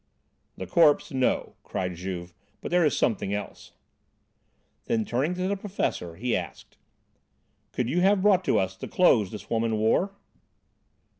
[0.57, 3.73] "The corpse, no," cried Juve, "but there is something else."
[4.85, 6.75] Then, turning to the professor, he asked:
[7.71, 10.15] "Could you have brought to us the clothes this woman wore?"